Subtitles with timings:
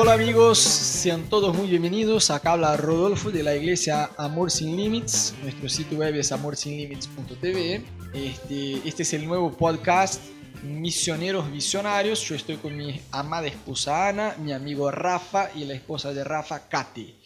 [0.00, 2.30] Hola amigos, sean todos muy bienvenidos.
[2.30, 5.34] Acá habla Rodolfo de la iglesia Amor Sin Límites.
[5.42, 7.82] Nuestro sitio web es amorsinlimits.tv.
[8.14, 10.22] Este, este es el nuevo podcast
[10.62, 12.20] Misioneros Visionarios.
[12.28, 16.68] Yo estoy con mi amada esposa Ana, mi amigo Rafa y la esposa de Rafa,
[16.68, 17.16] Katy.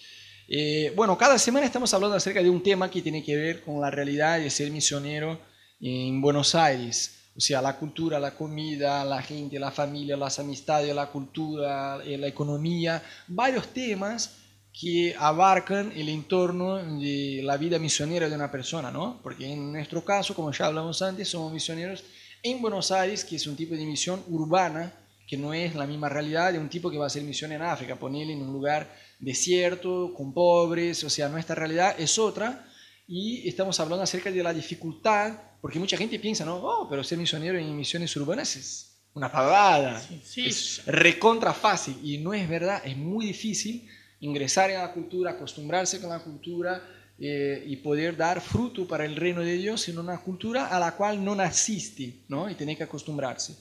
[0.49, 3.83] Eh, bueno, cada semana estamos hablando acerca de un tema que tiene que ver con
[3.83, 5.39] la realidad de ser misionero
[5.79, 7.22] en Buenos Aires.
[7.35, 12.19] O sea, la cultura, la comida, la gente, la familia, las amistades, la cultura, eh,
[12.19, 14.37] la economía, varios temas
[14.73, 19.21] que abarcan el entorno de la vida misionera de una persona, ¿no?
[19.23, 22.05] Porque en nuestro caso, como ya hablamos antes, somos misioneros
[22.43, 24.93] en Buenos Aires, que es un tipo de misión urbana,
[25.27, 27.63] que no es la misma realidad de un tipo que va a hacer misión en
[27.63, 32.67] África, ponerle en un lugar desierto, con pobres, o sea, nuestra realidad es otra
[33.15, 37.19] y estamos hablando acerca de la dificultad, porque mucha gente piensa, no, oh, pero ser
[37.19, 40.03] misionero en misiones urbanas es una pavada,
[40.35, 43.87] es recontra fácil y no es verdad, es muy difícil
[44.21, 46.83] ingresar en la cultura, acostumbrarse con la cultura
[47.19, 50.93] eh, y poder dar fruto para el reino de Dios en una cultura a la
[50.97, 52.49] cual no naciste, ¿no?
[52.49, 53.59] Y tener que acostumbrarse.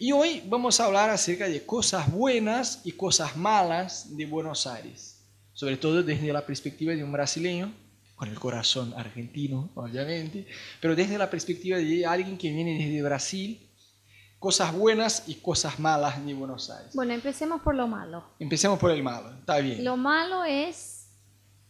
[0.00, 5.22] Y hoy vamos a hablar acerca de cosas buenas y cosas malas de Buenos Aires,
[5.52, 7.72] sobre todo desde la perspectiva de un brasileño,
[8.20, 10.46] con el corazón argentino, obviamente,
[10.78, 13.66] pero desde la perspectiva de alguien que viene desde Brasil,
[14.38, 16.94] cosas buenas y cosas malas de Buenos Aires.
[16.94, 18.22] Bueno, empecemos por lo malo.
[18.38, 19.82] Empecemos por el malo, está bien.
[19.82, 21.08] Lo malo es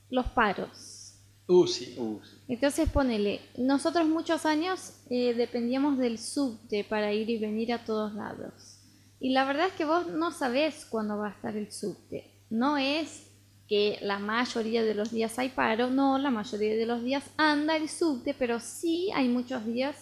[0.08, 1.14] los paros.
[1.46, 1.94] Uh, sí.
[1.96, 2.36] Uh, sí.
[2.48, 8.12] Entonces ponele, nosotros muchos años eh, dependíamos del subte para ir y venir a todos
[8.14, 8.80] lados.
[9.20, 12.28] Y la verdad es que vos no sabés cuándo va a estar el subte.
[12.50, 13.29] No es
[13.70, 17.76] que la mayoría de los días hay paro, no, la mayoría de los días anda
[17.76, 19.94] el subte, pero sí hay muchos días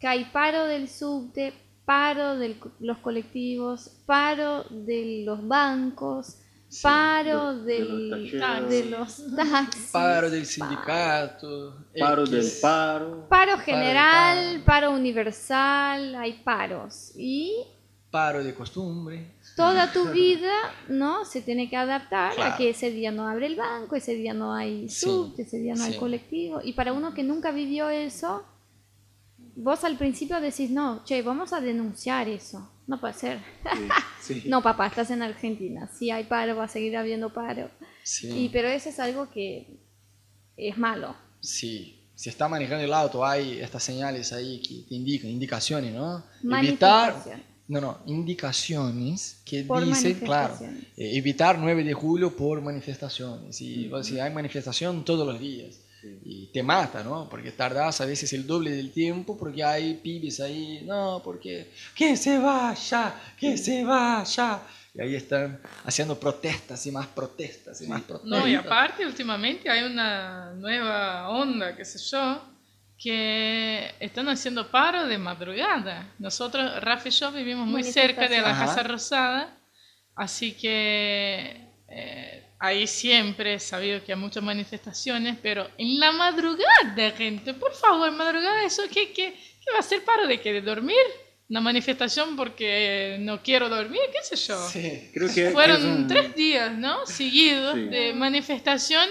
[0.00, 1.52] que hay paro del subte,
[1.84, 6.38] paro de los colectivos, paro de los bancos,
[6.82, 9.18] paro de- de del- los de, tacheros.
[9.20, 11.76] los taxis, Paro del sindicato.
[11.96, 12.30] Paro X.
[12.32, 13.28] del paro.
[13.28, 14.64] Paro general, paro.
[14.64, 17.12] paro universal, hay paros.
[17.16, 17.54] Y
[18.10, 19.35] Paro de costumbre.
[19.56, 20.52] Toda tu vida,
[20.88, 21.24] ¿no?
[21.24, 22.54] Se tiene que adaptar Claro.
[22.54, 25.58] a que ese día no abre el banco, ese día no hay Sí, subte, ese
[25.58, 26.60] día no hay colectivo.
[26.62, 28.44] Y para uno que nunca vivió eso,
[29.56, 32.70] vos al principio decís, no, che, vamos a denunciar eso.
[32.86, 33.40] No puede ser.
[34.20, 34.42] Sí.
[34.46, 35.88] No, papá, estás en Argentina.
[35.88, 37.70] Si hay paro, va a seguir habiendo paro.
[38.02, 38.28] Sí.
[38.44, 39.78] Y, pero eso es algo que
[40.56, 41.16] es malo.
[41.40, 46.24] Sí, si está manejando el auto hay estas señales ahí que te indican, indicaciones, ¿no?
[46.42, 47.44] Manifestaciones.
[47.68, 53.60] No, no, indicaciones que Por dicen, claro, eh, evitar 9 de julio por manifestaciones.
[53.60, 55.80] Y decís, hay manifestación todos los días.
[56.00, 56.18] Sí.
[56.24, 57.28] Y te mata, ¿no?
[57.28, 62.16] Porque tardás a veces el doble del tiempo porque hay pibes ahí, no, porque que
[62.16, 64.60] se vaya, que se vaya.
[64.94, 68.40] Y ahí están haciendo protestas y más protestas y más protestas.
[68.40, 72.40] No, y aparte, últimamente hay una nueva onda, qué sé yo,
[72.98, 76.08] que están haciendo paro de madrugada.
[76.18, 78.66] Nosotros, Rafa y yo, vivimos muy cerca de la Ajá.
[78.66, 79.56] Casa Rosada,
[80.14, 81.56] así que
[81.88, 87.72] eh, ahí siempre he sabido que hay muchas manifestaciones, pero en la madrugada, gente, por
[87.74, 90.52] favor, madrugada, ¿eso qué, qué, qué va a ser paro de qué?
[90.54, 90.96] ¿De dormir?
[91.48, 94.00] ¿Una manifestación porque no quiero dormir?
[94.12, 94.68] ¿Qué sé yo?
[94.68, 95.10] Sí.
[95.14, 97.06] Creo que Fueron es un- tres días, ¿no?
[97.06, 97.82] Seguidos Sí.
[97.82, 99.08] de manifestación,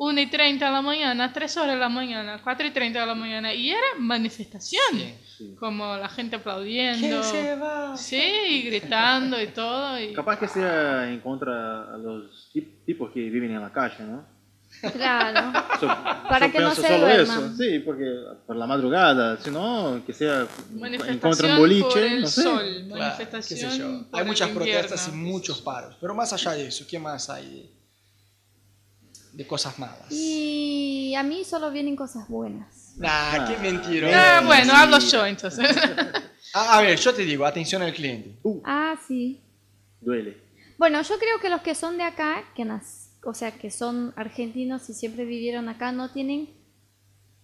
[0.00, 3.06] 1 y 30 de la mañana, 3 horas de la mañana, 4 y 30 de
[3.06, 5.14] la mañana, y era manifestación, Sí.
[5.36, 5.56] Sí.
[5.58, 7.96] como la gente aplaudiendo, se va.
[7.96, 10.00] sí, y gritando y todo.
[10.00, 10.12] Y...
[10.12, 14.24] Capaz que sea en contra a los tip- tipos que viven en la calle, ¿no?
[14.92, 15.52] Claro.
[15.80, 15.86] So-
[16.28, 18.04] Para yo que no se solo eso, sí, porque
[18.46, 22.26] por la madrugada, si no, que sea en Manifestación contra un por boliche, el no
[22.26, 22.42] sé.
[22.42, 24.10] sol, Claro, qué sé manifestación yo.
[24.10, 25.32] por Hay el muchas protestas y invierno.
[25.32, 25.96] muchos paros.
[26.00, 27.70] Pero más allá de eso, ¿qué más hay
[29.38, 30.06] de, cosas malas?
[30.10, 32.94] Y a mí solo vienen cosas buenas.
[32.96, 33.62] Nah, qué Ah.
[33.62, 34.14] mentiroso.
[34.16, 34.70] Ah, bueno, Sí.
[34.74, 35.68] hablo yo entonces.
[36.54, 38.38] A, a ver, yo te digo, atención al cliente.
[38.42, 39.40] Uh, Ah, sí.
[40.00, 40.36] duele.
[40.78, 44.12] Bueno, yo creo que los que son de acá, que nas- o sea, que son
[44.16, 46.48] argentinos y siempre vivieron acá, no tienen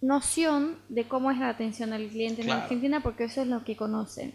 [0.01, 2.49] noción de cómo es la atención al cliente en.
[2.51, 4.33] Argentina porque eso es lo que conocen.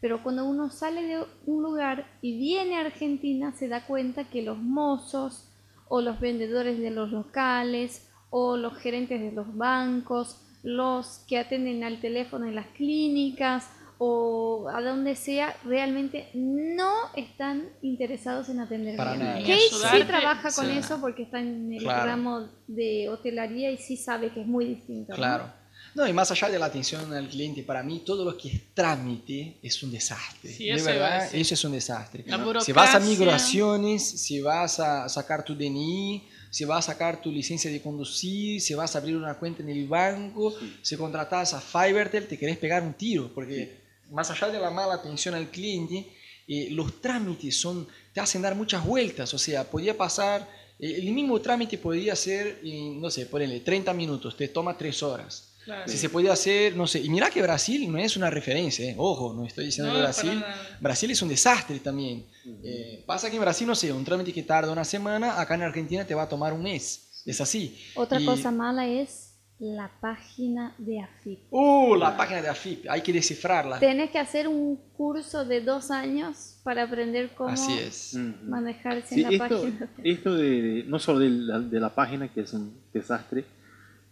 [0.00, 4.42] Pero cuando uno sale de un lugar y viene a Argentina, se da cuenta que
[4.42, 5.48] los mozos
[5.94, 11.84] o los vendedores de los locales o los gerentes de los bancos, los que atienden
[11.84, 13.68] al teléfono en las clínicas
[13.98, 19.26] o a donde sea, realmente no están interesados en atender Para bien.
[19.26, 19.40] nada.
[19.40, 20.78] Kate sí trabaja con sí.
[20.78, 22.06] eso porque está en el Claro.
[22.06, 25.12] ramo de hotelería y sí sabe que es muy distinto.
[25.14, 25.44] Claro.
[25.44, 25.52] No,
[25.94, 29.58] y más allá de la atención al cliente, para mí todo lo que es trámite
[29.62, 30.52] es un desastre.
[30.52, 32.24] Sí, de eso verdad, eso es un desastre.
[32.26, 37.20] La Si vas a migraciones, si vas a sacar tu DNI, si vas a sacar
[37.20, 41.54] tu licencia de conducir, si vas a abrir una cuenta en el banco, si contratas
[41.54, 43.80] a Fivertel, te querés pegar un tiro, porque
[44.10, 46.06] más allá de la mala atención al cliente,
[46.48, 50.48] eh, los trámites son, te hacen dar muchas vueltas, o sea, podía pasar,
[50.78, 55.02] eh, el mismo trámite podría ser, en, no sé, ponele 30 minutos, te toma 3
[55.02, 55.51] horas.
[55.64, 55.88] Claro.
[55.88, 58.94] Si se podía hacer, no sé, y mira que Brasil no es una referencia, ¿eh?
[58.98, 60.44] ojo, no estoy diciendo No, que para Brasil.
[60.80, 62.26] Brasil es un desastre también.
[62.64, 65.62] Eh, pasa que en Brasil, no sé, un trámite que tarda una semana, acá en
[65.62, 67.78] Argentina te va a tomar un mes, es así.
[67.94, 69.28] Otra Y- cosa mala es
[69.60, 71.38] la página de AFIP.
[71.52, 73.78] Uh, la página de AFIP, hay que descifrarla.
[73.78, 78.14] Tenés que hacer un curso de dos años para aprender cómo Así es.
[78.42, 79.90] Manejarse Sí, en la esto, página.
[80.02, 83.44] esto de, de- no solo de la, de la página, que es un desastre,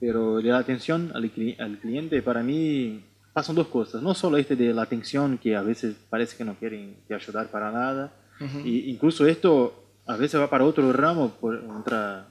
[0.01, 4.03] pero de la atención al, cli- al cliente, para mí pasan dos cosas.
[4.03, 7.49] No solo este de la atención, que a veces parece que no quieren te ayudar
[7.51, 8.61] para nada, Ujú.
[8.67, 12.27] y incluso esto a veces va para otro ramo, por, otra,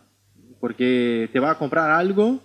[0.59, 2.39] porque te va a comprar algo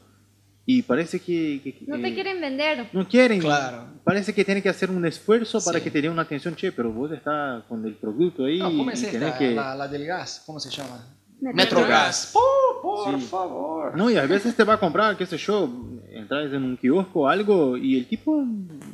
[0.67, 1.61] y parece que...
[1.65, 2.89] que- No que- te quieren vender.
[2.93, 3.41] no quieren.
[3.41, 3.89] Claro.
[4.05, 5.85] Parece que tiene que hacer un esfuerzo para Sí.
[5.85, 8.91] que te dé una atención, che, pero vos estás con el producto ahí No, ¿Cómo
[8.91, 9.39] es y tenés esta?
[9.39, 9.55] que...
[9.55, 11.05] La, la del gas, ¿cómo se llama?
[11.53, 12.33] Metrogas.
[12.33, 12.33] Metrogas.
[12.35, 13.27] Oh, por Sí.
[13.27, 13.97] favor.
[13.97, 15.69] No, y a veces te va a comprar, qué sé yo,
[16.11, 18.45] entras en un kiosco o algo y el tipo...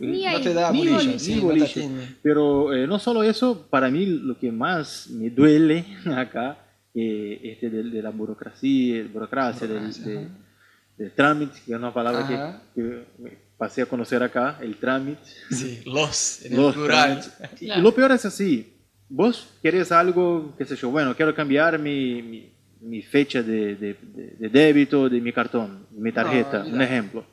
[0.01, 0.33] Ni eh.
[0.33, 1.67] No te da Ni bolilla, sí, ni bolilla.
[2.23, 5.85] Pero eh, no solo eso, para mí lo que más me duele
[6.17, 6.59] acá,
[6.95, 10.29] eh, este de, de la burocracia, burocracia, del, Burocracia, de-
[10.97, 12.63] del trámite, que es una palabra que, Ajá.
[12.75, 12.81] que
[13.19, 15.21] me pasé a conocer acá, el trámite.
[15.51, 17.21] Sí, los, en el Los plural.
[17.21, 17.59] trámites.
[17.59, 17.81] Claro.
[17.81, 18.75] Y lo peor es así.
[19.13, 23.97] Vos querés algo, qué sé yo, bueno, quiero cambiar mi, mi, mi fecha de, de-
[24.39, 26.85] de- débito de mi cartón, mi tarjeta, No, un olvidate.
[26.95, 27.25] ejemplo.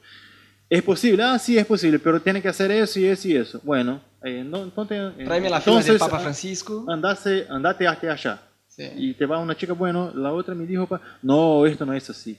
[0.69, 1.23] ¿Es posible?
[1.23, 3.61] Ah, sí, es posible, pero tiene que hacer eso y eso y eso.
[3.63, 5.13] Bueno, eh, no, entonces...
[5.17, 6.83] eh, Tráeme la fila del Papa ah, Francisco.
[6.89, 8.41] Andase, andate hasta allá.
[8.67, 8.83] Sí.
[8.97, 10.89] Y te va una chica, bueno, la otra me dijo,
[11.21, 12.37] no, esto no es así.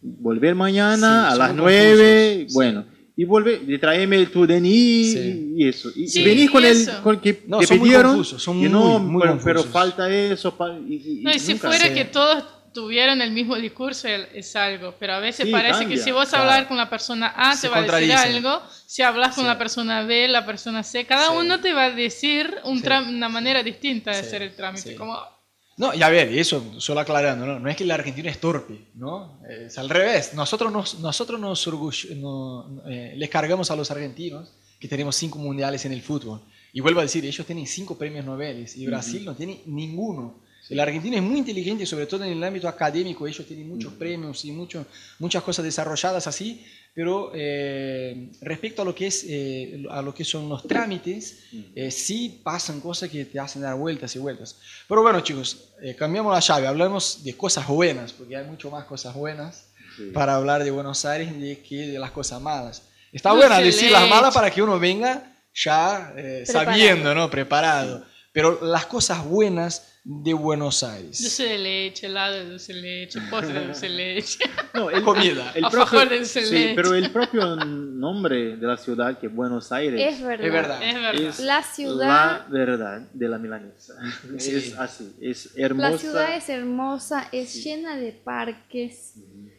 [0.00, 2.52] Volver mañana Sí, a las nueve, confusos,
[2.84, 2.99] sí.
[3.24, 5.52] Y y tráeme tu DNI Sí.
[5.56, 5.90] y eso.
[5.94, 8.58] Y Sí, venís con y el con que No, te son muy pidieron, confusos, son
[8.58, 10.56] y no, muy, muy pero, pero falta eso.
[10.56, 11.94] pa- y, y- No, y si nunca- fuera sé.
[11.94, 16.02] que todos tuvieran el mismo discurso es algo, pero a veces Sí, parece cambia, que
[16.02, 16.44] si vos claro.
[16.44, 19.48] hablar con la persona A Se te va a decir algo, si hablas con Sí.
[19.48, 21.32] la persona B, la persona C, cada Sí.
[21.36, 22.84] uno te va a decir un Sí.
[23.08, 24.90] una manera distinta de Sí, hacer el trámite.
[24.90, 24.94] sí.
[24.94, 25.18] Como,
[25.80, 27.58] No, y a ver, y eso solo aclarando, ¿no?
[27.58, 29.40] No es que el argentino es torpe, ¿no?
[29.48, 30.34] Es al revés.
[30.34, 31.58] Nosotros nos, nosotros nos
[32.16, 36.42] no- eh, les cargamos a los argentinos que tenemos cinco mundiales en el fútbol.
[36.74, 40.42] Y vuelvo a decir, ellos tienen cinco premios Nobel y Brasil no tiene ninguno.
[40.70, 44.44] El argentino es muy inteligente, sobre todo en el ámbito académico, ellos tienen muchos premios
[44.44, 44.86] y mucho,
[45.18, 46.64] muchas cosas desarrolladas así,
[46.94, 51.40] pero eh, respecto a lo que es eh, a lo que son los trámites,
[51.74, 54.58] eh, sí pasan cosas que te hacen dar vueltas y vueltas.
[54.88, 58.84] Pero bueno, chicos, eh, cambiamos la llave, hablamos de cosas buenas, porque hay mucho más
[58.84, 60.10] cosas buenas Sí.
[60.14, 61.32] para hablar de Buenos Aires
[61.68, 62.82] que de las cosas malas.
[63.12, 67.28] Está buena decir las malas para que uno venga ya eh, sabiendo, ¿no?
[67.28, 68.04] Preparado.
[68.32, 71.20] Pero las cosas buenas de Buenos Aires.
[71.20, 74.38] dulce de leche, helado de dulce de leche, postre de dulce de leche.
[74.74, 75.52] No, el, Comida.
[75.54, 76.74] el propio, de dulce de sí, leche.
[76.76, 80.46] pero el propio nombre de la ciudad, que es Buenos Aires, Es verdad.
[80.46, 80.82] Es verdad.
[80.82, 81.14] Es verdad.
[81.28, 83.94] es La ciudad- la verdad de la milanesa.
[84.38, 84.54] Sí.
[84.54, 85.90] Es así, es hermosa.
[85.90, 89.14] La ciudad es hermosa, es llena de parques.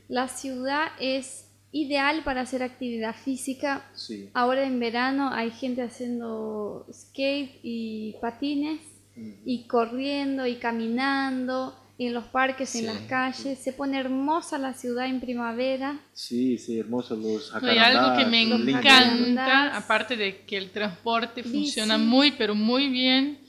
[0.08, 3.90] La ciudad es ideal para hacer actividad física.
[3.96, 4.30] Sí.
[4.34, 8.82] Ahora en verano hay gente haciendo skate y patines
[9.46, 12.88] y corriendo y caminando en los parques, en Sí.
[12.88, 13.60] las calles.
[13.60, 16.00] Se pone hermosa la ciudad en primavera.
[16.14, 21.42] Sí, sí, hermosos los No, y algo que me encanta, aparte de que el transporte
[21.44, 21.54] Bici.
[21.58, 23.40] funciona muy, pero muy bien,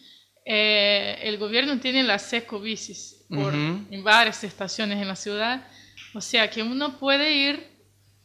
[0.45, 3.87] eh, el gobierno tiene las ecobicis por, Ujú.
[3.91, 5.67] en varias estaciones en la ciudad.
[6.15, 7.67] O sea que uno puede ir,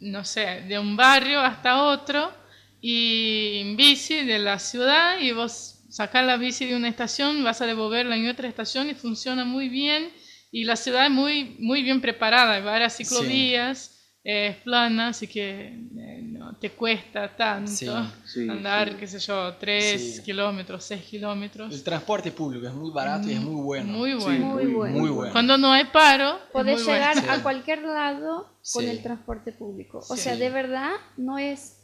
[0.02, 2.34] no sé, de un barrio hasta otro
[2.82, 7.62] y en bici de la ciudad y vos sacás la bici de una estación, vas
[7.62, 10.10] a devolverla en otra estación y funciona muy bien.
[10.52, 13.94] Y la ciudad es muy, muy bien preparada, hay varias ciclovías.
[14.24, 15.68] eh, Es plana, así que
[15.98, 17.88] eh, no te cuesta tanto Sí,
[18.26, 18.96] sí, andar, sí.
[19.00, 20.22] qué sé yo, 3 Sí.
[20.24, 21.74] kilómetros, 6 kilómetros.
[21.74, 23.86] El transporte público es muy barato y es muy bueno.
[23.94, 24.46] Muy Sí, bueno.
[24.48, 24.98] Muy bueno.
[25.00, 25.32] Muy bueno.
[25.32, 27.34] Cuando no hay paro, Podés muy llegar bueno.
[27.34, 27.40] Sí.
[27.40, 28.90] a cualquier lado con Sí.
[28.90, 30.00] el transporte público.
[30.00, 30.22] O Sí.
[30.24, 31.77] sea, de verdad no es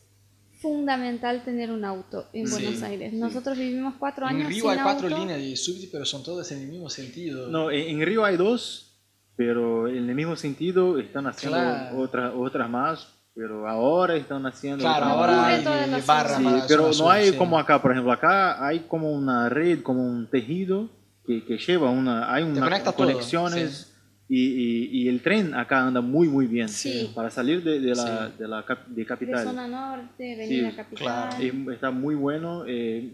[0.63, 3.13] fundamental tener un auto en Sí, Buenos Aires.
[3.13, 5.19] Nosotros vivimos cuatro En años Río sin hay cuatro auto.
[5.19, 7.49] líneas de subte, pero son todas en el mismo sentido.
[7.49, 8.97] No, en, en Río hay dos,
[9.35, 11.99] pero en el mismo sentido están haciendo Claro.
[11.99, 14.83] otras otras más pero ahora están haciendo...
[14.83, 15.63] Claro, No ahora hay
[16.05, 16.37] barra.
[16.37, 17.35] Sí, pero no hay sí.
[17.35, 20.87] como acá, por ejemplo, acá hay como una red, como un tejido
[21.25, 23.91] que, que lleva una, hay una conecta todo, conexiones
[24.29, 27.11] y, y- y el tren acá anda muy muy bien Sí.
[27.13, 28.33] para salir de, de la, Sí.
[28.39, 29.43] de la cap- de De capital.
[29.43, 31.29] zona norte, venir Sí, a capital.
[31.29, 31.43] claro.
[31.43, 32.63] Es- está muy bueno.
[32.67, 33.11] eh,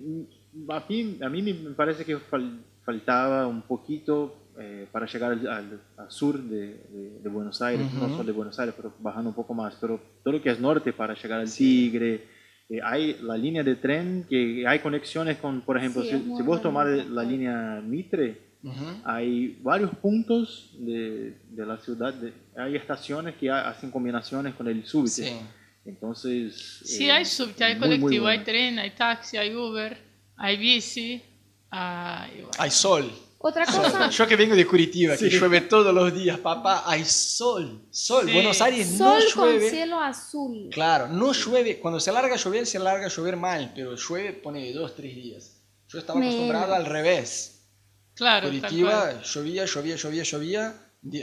[0.70, 5.48] a, mí, a mí me parece que fal- faltaba un poquito eh, para llegar al,
[5.48, 6.60] al- al sur de,
[6.92, 8.10] de- de Buenos Aires, no Ujú.
[8.18, 9.76] solo de Buenos Aires, pero bajando un poco más.
[9.80, 11.90] Pero todo lo que es norte para llegar al Sí.
[11.92, 12.24] Tigre.
[12.72, 16.44] eh, hay la línea de tren que hay conexiones con, por ejemplo, Sí, si, si
[16.44, 18.38] vos tomás la línea Mitre,
[19.06, 24.68] Hay varios puntos de, de la ciudad, de- hay estaciones que ha- hacen combinaciones con
[24.68, 25.10] el subte.
[25.10, 25.38] Sí.
[25.86, 26.82] Entonces...
[26.86, 29.98] Sí, eh, hay subte, hay muy, muy colectivo, hay tren, hay taxi, hay Uber,
[30.36, 31.22] hay bici,
[31.72, 33.10] hay, bueno, Hay sol.
[33.42, 35.40] Otra cosa, Yo que vengo de Curitiba, que Sí.
[35.40, 37.82] llueve todos los días, papá, hay sol.
[37.90, 38.26] Sol.
[38.28, 38.34] Sí.
[38.34, 39.70] Buenos Aires sol no con llueve.
[39.70, 40.70] cielo azul.
[40.74, 41.80] Claro, no llueve.
[41.80, 45.16] Cuando se larga a llover, se larga a llover mal, pero llueve, pone dos, tres
[45.16, 45.62] días.
[45.88, 46.34] Yo estaba Menos.
[46.36, 47.59] acostumbrado al revés.
[48.20, 50.74] Claro, Curitiba llovía, llovía, llovía, llovía.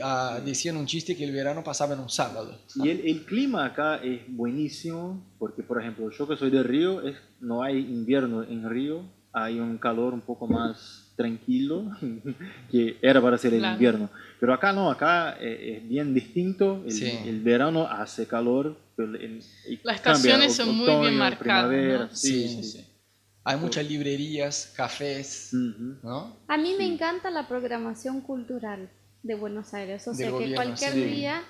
[0.02, 2.58] Ah, decían un chiste que el verano pasaba en un sábado.
[2.76, 7.06] Y el, el clima acá es buenísimo, porque por ejemplo, yo que soy de Río,
[7.06, 9.02] es, no hay invierno en Río,
[9.34, 11.92] hay un calor un poco más tranquilo,
[12.70, 13.74] que era para ser el Claro.
[13.74, 14.10] invierno.
[14.40, 17.10] Pero acá no, acá eh, es bien distinto, el, Sí.
[17.26, 19.42] el verano hace calor, pero el-
[19.82, 22.16] Las cambia, estaciones son muy bien otoño, marcadas, ¿no?
[22.16, 22.62] sí, Sí, sí.
[22.78, 22.86] sí.
[23.48, 25.50] Hay muchas librerías, cafés.
[25.52, 26.36] ¿no?
[26.48, 28.90] A mí me encanta la programación cultural
[29.22, 30.06] de Buenos Aires.
[30.08, 31.04] O sea que gobierno, cualquier sí.
[31.04, 31.42] día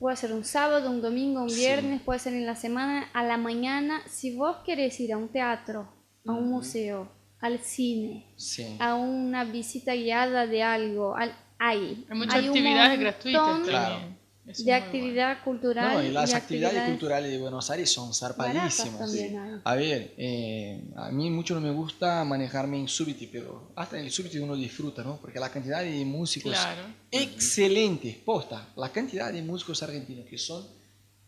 [0.00, 1.60] puede ser un sábado, un domingo, un Sí.
[1.60, 4.02] viernes, puede ser en la semana, a la mañana.
[4.08, 5.88] Si vos querés ir a un teatro,
[6.26, 7.08] a un museo,
[7.40, 8.76] al cine, Sí.
[8.80, 12.04] a una visita guiada de algo, al, hay.
[12.10, 13.80] Hay muchas Hay actividades gratuitas montón también.
[14.00, 14.23] Claro.
[14.46, 14.84] Es De muy bueno.
[14.84, 15.94] actividad cultural.
[15.94, 19.14] No, y las de actividades, actividades culturales de Buenos Aires son zarpadísimas.
[19.14, 19.36] hay.
[19.64, 24.04] A ver, eh, a mí mucho no me gusta manejarme en subte, pero hasta en
[24.04, 25.16] el subte uno disfruta, ¿no?
[25.18, 26.82] Porque la cantidad de músicos Claro.
[27.10, 30.66] excelentes, posta, la cantidad de músicos argentinos que son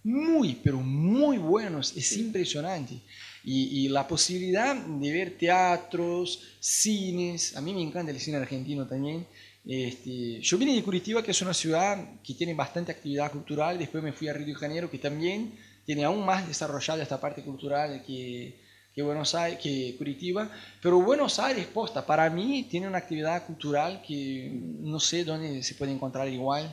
[0.05, 3.01] muy, pero muy buenos, es impresionante.
[3.43, 8.87] Y, y la posibilidad de ver teatros, cines, a mí me encanta el cine argentino
[8.87, 9.27] también.
[9.67, 14.03] Este, yo vine de Curitiba, que es una ciudad que tiene bastante actividad cultural, después
[14.03, 18.05] me fui a Río de Janeiro, que también tiene aún más desarrollada esta parte cultural
[18.07, 18.61] que,
[18.95, 20.49] que Buenos Aires, que Curitiba,
[20.81, 25.75] pero Buenos Aires, posta, para mí tiene una actividad cultural que no sé dónde se
[25.75, 26.73] puede encontrar igual.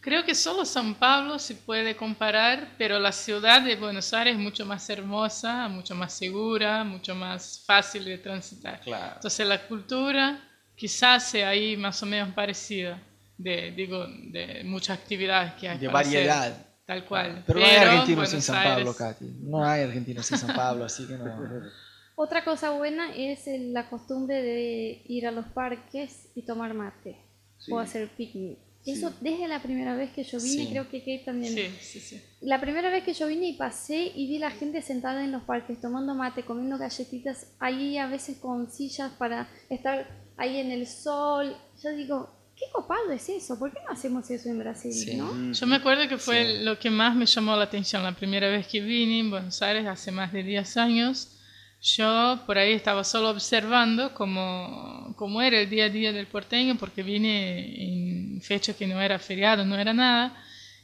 [0.00, 4.40] Creo que solo San Pablo se puede comparar, pero la ciudad de Buenos Aires es
[4.40, 8.80] mucho más hermosa, mucho más segura, mucho más fácil de transitar.
[8.80, 9.16] Claro.
[9.16, 10.49] Entonces la cultura
[10.80, 12.98] quizás sea ahí más o menos parecida,
[13.36, 15.76] de, digo, de muchas actividades que hay.
[15.78, 16.66] De para hacer, variedad.
[16.86, 17.44] tal cual.
[17.46, 19.24] Pero no hay argentinos Buenos en San Pablo, Katy.
[19.42, 21.24] No hay argentinos en San Pablo, así que no.
[22.16, 27.16] Otra cosa buena es la costumbre de ir a los parques y tomar mate
[27.58, 27.72] Sí.
[27.72, 28.58] o hacer picnic.
[28.82, 28.92] Sí.
[28.92, 30.68] Eso desde la primera vez que yo vine, Sí.
[30.70, 31.52] creo que Kate también.
[31.52, 32.22] Sí, sí, sí.
[32.40, 35.42] La primera vez que yo vine y pasé y vi la gente sentada en los
[35.42, 40.08] parques tomando mate, comiendo galletitas, ahí a veces con sillas para estar
[40.40, 41.56] ahí en el sol.
[41.82, 44.92] Yo digo, qué copado es eso, ¿por qué no hacemos eso en Brasil?
[44.92, 45.14] Sí.
[45.16, 45.52] ¿no?
[45.52, 46.64] Yo me acuerdo que fue Sí.
[46.64, 49.86] lo que más me llamó la atención la primera vez que vine en Buenos Aires
[49.86, 51.36] hace más de 10 años.
[51.82, 56.76] Yo por ahí estaba solo observando cómo, cómo era el día a día del porteño
[56.76, 60.36] porque vine en fecha que no era feriado, no era nada.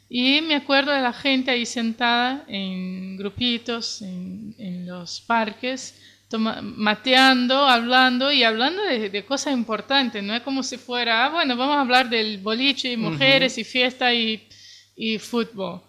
[0.09, 6.61] Y me acuerdo de la gente ahí sentada en grupitos, en, en los parques, toma-
[6.63, 10.23] mateando, hablando y hablando de, de cosas importantes.
[10.23, 13.65] No es como si fuera, ah, bueno, vamos a hablar del boliche y mujeres y
[13.65, 14.47] fiesta y,
[14.97, 15.83] y fútbol.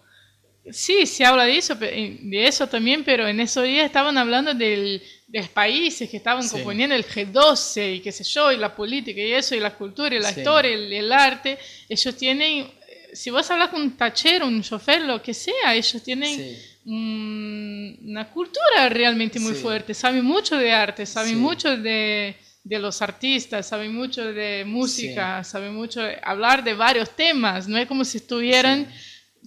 [0.70, 4.52] Sí, se habla de eso, pe- de eso también, pero en esos días estaban hablando
[4.52, 6.50] del, de los países que estaban Sí.
[6.50, 10.14] componiendo el G12 y qué sé yo, y la política y eso, y la cultura
[10.14, 10.40] y la Sí.
[10.40, 11.56] historia, el, el arte.
[11.88, 16.02] Ellos tienen, eh, si vos hablas con un tachero, un chofer, lo que sea, ellos
[16.02, 16.58] tienen Sí.
[16.92, 19.62] Mm, una cultura realmente muy Sí.
[19.62, 21.36] fuerte, saben mucho de arte, saben Sí.
[21.36, 27.10] mucho de, de los artistas, saben mucho de música, saben mucho de hablar de varios
[27.10, 28.88] temas, no es como si estuvieran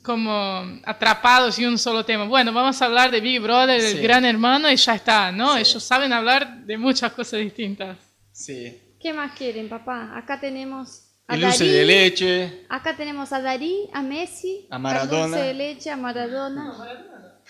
[0.04, 2.26] como atrapados en un solo tema.
[2.26, 4.02] Bueno, vamos a hablar de Big Brother, del Sí.
[4.02, 5.54] Gran Hermano y ya está, ¿no?
[5.56, 5.60] Sí.
[5.62, 7.98] Ellos saben hablar de muchas cosas distintas.
[8.32, 8.78] Sí.
[9.00, 10.18] ¿Qué más quieren, papá?
[10.18, 12.66] Acá tenemos a El dulce Darí, de leche.
[12.70, 15.28] acá tenemos a Darí, a Messi, A Maradona.
[15.38, 16.74] dulce de leche, a Maradona.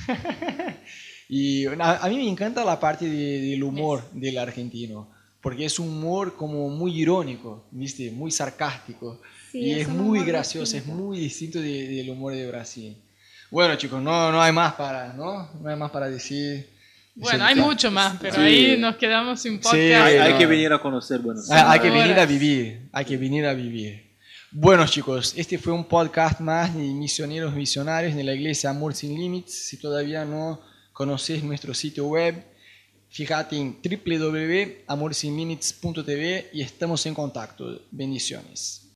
[1.33, 1.71] Y a,
[2.03, 5.09] a mí me encanta la parte de- del humor del argentino,
[5.41, 8.11] porque es un humor como muy irónico, ¿viste?
[8.11, 9.21] Muy sarcástico.
[9.49, 10.89] Sí, y es es muy gracioso, distinto.
[10.97, 12.97] es muy distinto de- del humor de Brasil.
[13.49, 15.49] Bueno chicos, no, no hay más para, ¿no?
[15.61, 16.67] No hay más para decir.
[17.15, 18.41] Bueno, hay mucho más, pero Sí.
[18.41, 19.73] ahí nos quedamos sin podcast.
[19.75, 19.91] Sí.
[19.93, 20.37] Hay, hay no.
[20.37, 21.81] que venir a conocer Buenos Hay, hay Aires.
[21.93, 24.10] que venir a vivir, hay que venir a vivir.
[24.53, 29.17] Bueno chicos, este fue un podcast más de misioneros misionarios de la iglesia Amor Sin
[29.17, 29.69] Límites.
[29.69, 30.59] Si todavía no
[30.91, 32.43] conoces nuestro sitio web,
[33.07, 37.79] fíjate en www.amorsinlimites.tv y estamos en contacto.
[37.91, 38.90] Bendiciones.